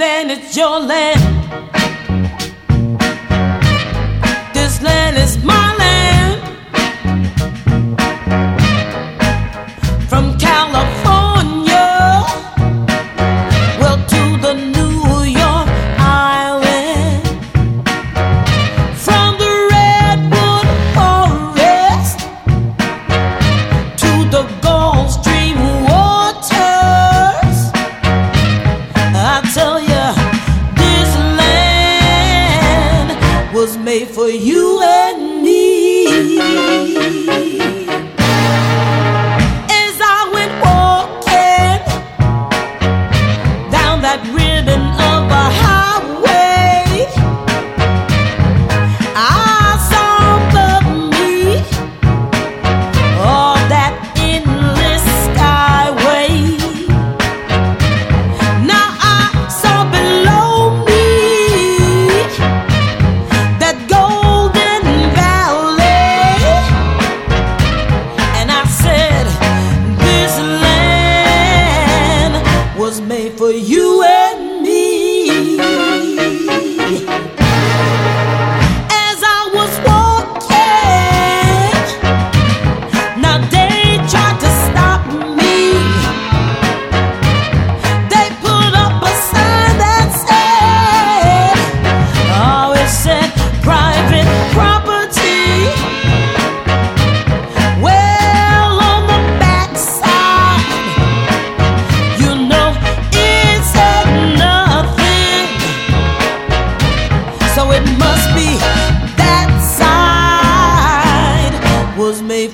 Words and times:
Then 0.00 0.30
it's 0.30 0.56
your 0.56 0.80
land. 0.80 1.79
for 34.20 34.28
you 34.28 34.82
and 34.82 35.42
me. 35.42 36.04
As 39.82 39.96
I 40.14 40.30
went 40.34 40.52
walking 40.62 41.80
down 43.70 44.02
that 44.02 44.20
ribbon 44.34 44.82
of 45.12 45.30
a 45.30 45.44
highway. 45.60 45.79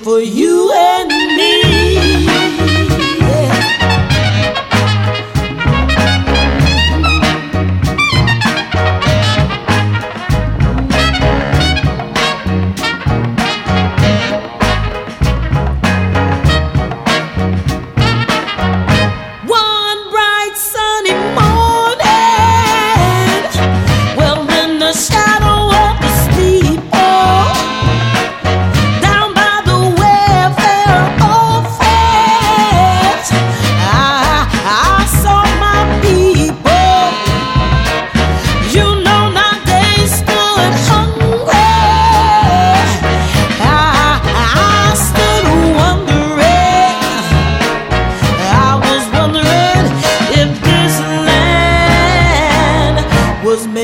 for 0.03 0.19
you 0.19 0.71
and 0.73 1.09
me. 1.09 2.26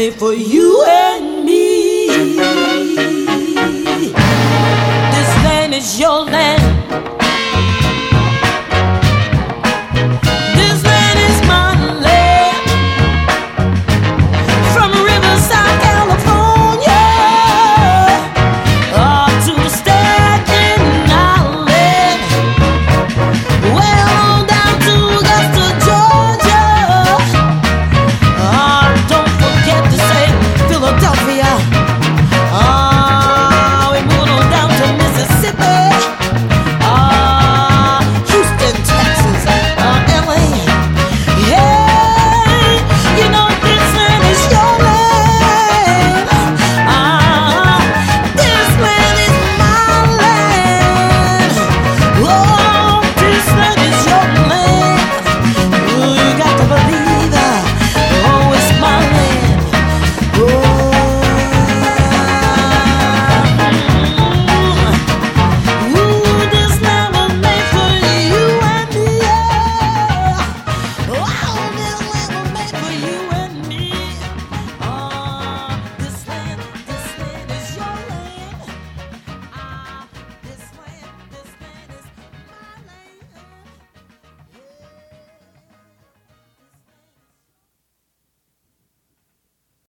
made 0.04 0.14
for 0.16 0.34
you 0.34 0.84
and 0.86 1.46
me. 1.46 2.08
This 5.16 5.32
land 5.46 5.74
is 5.74 5.98
your 6.00 6.26
land. 6.26 7.23